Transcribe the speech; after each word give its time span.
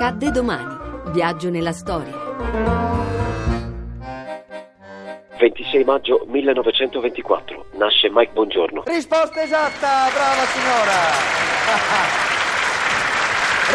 Accadde 0.00 0.30
domani. 0.30 0.76
Viaggio 1.10 1.50
nella 1.50 1.72
storia. 1.72 2.14
26 5.40 5.82
maggio 5.82 6.24
1924. 6.28 7.70
Nasce 7.72 8.08
Mike 8.08 8.30
Bongiorno. 8.32 8.84
Risposta 8.86 9.42
esatta, 9.42 10.06
brava 10.14 10.44
signora. 10.54 10.92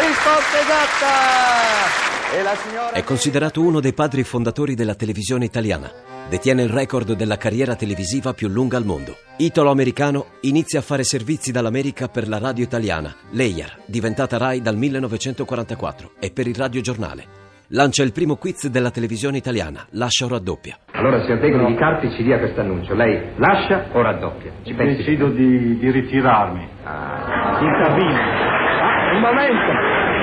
Risposta 0.00 0.60
esatta. 0.60 2.38
E 2.38 2.42
la 2.42 2.54
signora 2.56 2.92
È 2.92 3.04
considerato 3.04 3.60
uno 3.60 3.80
dei 3.80 3.92
padri 3.92 4.24
fondatori 4.24 4.74
della 4.74 4.94
televisione 4.94 5.44
italiana. 5.44 6.13
Detiene 6.28 6.62
il 6.62 6.70
record 6.70 7.12
della 7.12 7.36
carriera 7.36 7.76
televisiva 7.76 8.32
più 8.32 8.48
lunga 8.48 8.76
al 8.78 8.84
mondo. 8.84 9.16
Italo-americano, 9.36 10.26
inizia 10.42 10.78
a 10.78 10.82
fare 10.82 11.04
servizi 11.04 11.52
dall'America 11.52 12.08
per 12.08 12.28
la 12.28 12.38
radio 12.38 12.64
italiana, 12.64 13.14
l'EIAR, 13.32 13.80
diventata 13.86 14.38
RAI 14.38 14.60
dal 14.62 14.76
1944, 14.76 16.12
e 16.18 16.30
per 16.32 16.46
il 16.46 16.54
radiogiornale. 16.54 17.42
Lancia 17.68 18.02
il 18.02 18.12
primo 18.12 18.36
quiz 18.36 18.68
della 18.68 18.90
televisione 18.90 19.36
italiana, 19.36 19.86
Lascia 19.90 20.24
o 20.24 20.28
raddoppia. 20.28 20.78
Allora, 20.92 21.22
signor 21.22 21.40
Degoli 21.40 21.66
di 21.66 21.74
Carpi 21.74 22.10
ci 22.16 22.22
dia 22.22 22.38
questo 22.38 22.60
annuncio. 22.60 22.94
Lei 22.94 23.32
lascia 23.36 23.88
o 23.92 24.00
raddoppia? 24.00 24.52
Ci 24.64 24.72
pensi? 24.74 25.02
Decido 25.02 25.28
di, 25.28 25.78
di 25.78 25.90
ritirarmi. 25.90 26.68
Ah, 26.84 27.58
in 27.60 27.82
cabina. 27.82 28.20
Ah, 28.20 29.14
un 29.14 29.20
momento. 29.20 30.13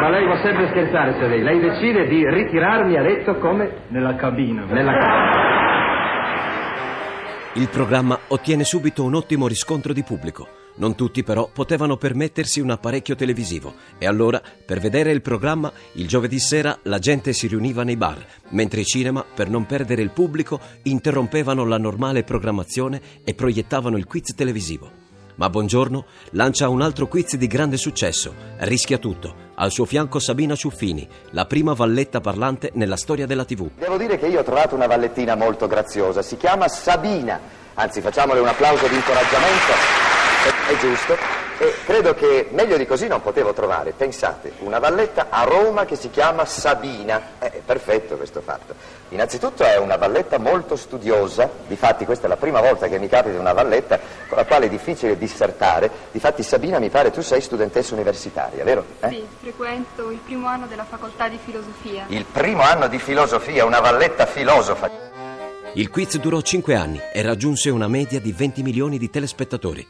Ma 0.00 0.08
lei 0.10 0.24
può 0.24 0.36
sempre 0.42 0.68
scherzare, 0.68 1.18
Degoli. 1.18 1.42
Lei 1.42 1.60
decide 1.60 2.06
di 2.06 2.28
ritirarmi, 2.28 2.96
ha 2.96 3.02
detto, 3.02 3.38
come? 3.38 3.84
Nella 3.88 4.14
cabina. 4.14 4.64
Nella 4.64 4.92
cabina. 4.92 5.54
Il 7.54 7.68
programma 7.70 8.18
ottiene 8.28 8.64
subito 8.64 9.02
un 9.02 9.14
ottimo 9.14 9.48
riscontro 9.48 9.92
di 9.92 10.02
pubblico. 10.02 10.46
Non 10.76 10.94
tutti 10.94 11.22
però 11.22 11.48
potevano 11.52 11.96
permettersi 11.96 12.60
un 12.60 12.70
apparecchio 12.70 13.14
televisivo 13.14 13.72
e 13.96 14.06
allora, 14.06 14.42
per 14.66 14.78
vedere 14.78 15.10
il 15.10 15.22
programma, 15.22 15.72
il 15.92 16.06
giovedì 16.06 16.38
sera 16.38 16.78
la 16.82 16.98
gente 16.98 17.32
si 17.32 17.46
riuniva 17.46 17.82
nei 17.82 17.96
bar, 17.96 18.22
mentre 18.50 18.80
i 18.80 18.84
cinema, 18.84 19.24
per 19.24 19.48
non 19.48 19.64
perdere 19.64 20.02
il 20.02 20.10
pubblico, 20.10 20.60
interrompevano 20.82 21.64
la 21.64 21.78
normale 21.78 22.24
programmazione 22.24 23.00
e 23.24 23.32
proiettavano 23.32 23.96
il 23.96 24.04
quiz 24.04 24.34
televisivo. 24.34 24.95
Ma 25.36 25.50
Buongiorno 25.50 26.06
lancia 26.30 26.68
un 26.68 26.80
altro 26.80 27.08
quiz 27.08 27.36
di 27.36 27.46
grande 27.46 27.76
successo, 27.76 28.34
Rischia 28.58 28.96
tutto. 28.96 29.44
Al 29.56 29.70
suo 29.70 29.84
fianco 29.84 30.18
Sabina 30.18 30.54
Ciuffini, 30.54 31.06
la 31.30 31.44
prima 31.44 31.74
valletta 31.74 32.20
parlante 32.20 32.70
nella 32.74 32.96
storia 32.96 33.26
della 33.26 33.44
TV. 33.44 33.68
Devo 33.78 33.98
dire 33.98 34.18
che 34.18 34.28
io 34.28 34.40
ho 34.40 34.44
trovato 34.44 34.74
una 34.74 34.86
vallettina 34.86 35.34
molto 35.34 35.66
graziosa, 35.66 36.22
si 36.22 36.38
chiama 36.38 36.68
Sabina, 36.68 37.38
anzi 37.74 38.00
facciamole 38.00 38.40
un 38.40 38.48
applauso 38.48 38.86
di 38.86 38.94
incoraggiamento, 38.94 40.05
è, 40.46 40.72
è 40.72 40.78
giusto, 40.78 41.16
e 41.58 41.74
credo 41.84 42.14
che 42.14 42.48
meglio 42.50 42.76
di 42.76 42.86
così 42.86 43.06
non 43.06 43.22
potevo 43.22 43.52
trovare, 43.52 43.92
pensate, 43.92 44.52
una 44.58 44.78
valletta 44.78 45.26
a 45.30 45.44
Roma 45.44 45.84
che 45.84 45.96
si 45.96 46.10
chiama 46.10 46.44
Sabina, 46.44 47.38
è 47.38 47.60
perfetto 47.64 48.16
questo 48.16 48.40
fatto. 48.40 48.74
Innanzitutto 49.10 49.64
è 49.64 49.76
una 49.78 49.96
valletta 49.96 50.38
molto 50.38 50.76
studiosa, 50.76 51.48
difatti 51.66 52.04
questa 52.04 52.26
è 52.26 52.28
la 52.28 52.36
prima 52.36 52.60
volta 52.60 52.88
che 52.88 52.98
mi 52.98 53.08
capita 53.08 53.38
una 53.38 53.52
valletta 53.52 53.98
con 54.28 54.36
la 54.36 54.44
quale 54.44 54.66
è 54.66 54.68
difficile 54.68 55.16
dissertare, 55.16 55.90
difatti 56.12 56.42
Sabina 56.42 56.78
mi 56.78 56.90
pare 56.90 57.10
tu 57.10 57.22
sei 57.22 57.40
studentessa 57.40 57.94
universitaria, 57.94 58.62
vero? 58.62 58.84
Eh? 59.00 59.08
Sì, 59.08 59.26
frequento 59.40 60.10
il 60.10 60.18
primo 60.18 60.46
anno 60.46 60.66
della 60.66 60.84
facoltà 60.84 61.28
di 61.28 61.38
filosofia. 61.42 62.04
Il 62.08 62.24
primo 62.24 62.62
anno 62.62 62.86
di 62.88 62.98
filosofia, 62.98 63.64
una 63.64 63.80
valletta 63.80 64.26
filosofa. 64.26 65.04
Il 65.72 65.90
quiz 65.90 66.18
durò 66.18 66.40
5 66.40 66.74
anni 66.74 67.00
e 67.12 67.22
raggiunse 67.22 67.70
una 67.70 67.88
media 67.88 68.20
di 68.20 68.32
20 68.32 68.62
milioni 68.62 68.98
di 68.98 69.10
telespettatori. 69.10 69.86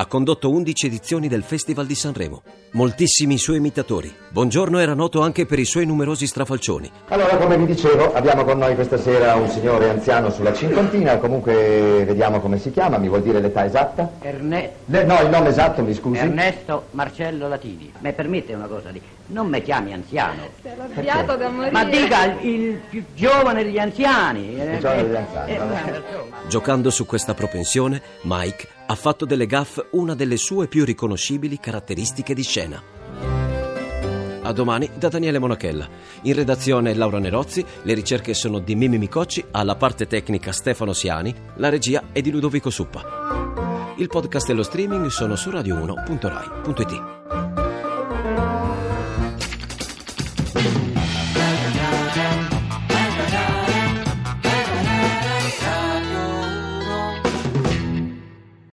Ha 0.00 0.06
condotto 0.06 0.48
11 0.50 0.86
edizioni 0.86 1.26
del 1.26 1.42
Festival 1.42 1.84
di 1.84 1.96
Sanremo. 1.96 2.42
Moltissimi 2.74 3.36
suoi 3.36 3.56
imitatori. 3.56 4.14
Buongiorno 4.30 4.78
era 4.78 4.94
noto 4.94 5.22
anche 5.22 5.44
per 5.44 5.58
i 5.58 5.64
suoi 5.64 5.86
numerosi 5.86 6.24
strafalcioni. 6.24 6.88
Allora, 7.08 7.36
come 7.36 7.58
vi 7.58 7.66
dicevo, 7.66 8.12
abbiamo 8.14 8.44
con 8.44 8.58
noi 8.58 8.76
questa 8.76 8.96
sera 8.96 9.34
un 9.34 9.48
signore 9.48 9.88
anziano 9.88 10.30
sulla 10.30 10.52
cinquantina, 10.52 11.18
comunque 11.18 12.04
vediamo 12.06 12.38
come 12.38 12.60
si 12.60 12.70
chiama, 12.70 12.96
mi 12.98 13.08
vuol 13.08 13.22
dire 13.22 13.40
l'età 13.40 13.64
esatta? 13.64 14.08
Erne- 14.20 14.70
Le- 14.84 15.02
no, 15.02 15.20
il 15.20 15.30
nome 15.30 15.48
esatto, 15.48 15.82
mi 15.82 15.92
scusi. 15.94 16.20
Ernesto 16.20 16.84
Marcello 16.92 17.48
Latini. 17.48 17.92
Mi 17.98 18.12
permette 18.12 18.54
una 18.54 18.66
cosa 18.66 18.90
di... 18.92 19.02
Non 19.30 19.48
mi 19.48 19.60
chiami 19.62 19.94
anziano. 19.94 20.42
Sei 20.62 20.70
arrabbiato 20.78 21.34
da 21.34 21.48
morire. 21.48 21.72
Ma 21.72 21.84
dica 21.84 22.24
il, 22.40 22.50
il 22.52 22.80
più 22.88 23.02
giovane 23.16 23.64
degli 23.64 23.78
anziani. 23.78 24.52
Il 24.52 24.78
giovane 24.78 25.02
degli 25.02 25.16
anziani, 25.16 25.50
Eh, 25.50 25.54
insomma. 25.54 26.36
Giocando 26.48 26.90
su 26.90 27.04
questa 27.04 27.34
propensione, 27.34 28.00
Mike 28.22 28.76
ha 28.90 28.94
fatto 28.94 29.26
delle 29.26 29.46
gaffe 29.46 29.88
una 29.92 30.14
delle 30.14 30.38
sue 30.38 30.66
più 30.66 30.84
riconoscibili 30.84 31.58
caratteristiche 31.58 32.32
di 32.32 32.42
scena. 32.42 32.82
A 34.42 34.52
domani 34.52 34.88
da 34.94 35.08
Daniele 35.08 35.38
Monachella. 35.38 35.86
In 36.22 36.32
redazione 36.32 36.94
Laura 36.94 37.18
Nerozzi, 37.18 37.62
le 37.82 37.92
ricerche 37.92 38.32
sono 38.32 38.60
di 38.60 38.74
Mimi 38.74 38.96
Micocci, 38.96 39.44
alla 39.50 39.76
parte 39.76 40.06
tecnica 40.06 40.52
Stefano 40.52 40.94
Siani, 40.94 41.34
la 41.56 41.68
regia 41.68 42.04
è 42.12 42.22
di 42.22 42.30
Ludovico 42.30 42.70
Suppa. 42.70 43.94
Il 43.98 44.06
podcast 44.06 44.48
e 44.48 44.54
lo 44.54 44.62
streaming 44.62 45.08
sono 45.08 45.36
su 45.36 45.50
radio1.rai.it. 45.50 47.17